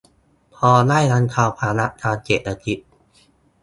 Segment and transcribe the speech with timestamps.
[0.55, 2.77] พอได้บรรเทาภาระทางเศรษฐกิจ